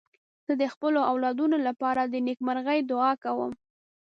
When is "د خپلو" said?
0.61-0.99